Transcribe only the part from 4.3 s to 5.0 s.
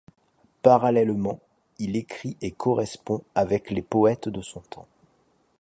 son temps.